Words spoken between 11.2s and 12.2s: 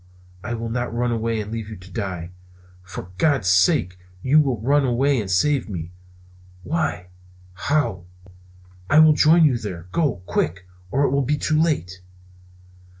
be too late!"